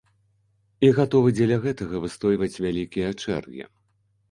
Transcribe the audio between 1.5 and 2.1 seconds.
гэтага